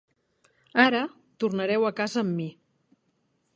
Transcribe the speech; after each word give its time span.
Ara, 0.83 1.01
tornareu 1.45 1.87
a 1.89 1.93
casa 2.01 2.19
amb 2.25 2.35
mi. 2.41 2.51